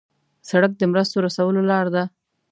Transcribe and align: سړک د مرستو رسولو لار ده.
سړک 0.49 0.71
د 0.77 0.81
مرستو 0.91 1.17
رسولو 1.25 1.61
لار 1.71 1.85
ده. 1.95 2.03